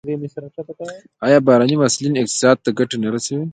آیا 1.25 1.39
بهرني 1.47 1.75
محصلین 1.79 2.13
اقتصاد 2.21 2.57
ته 2.63 2.69
ګټه 2.79 2.95
نه 3.03 3.09
رسوي؟ 3.13 3.43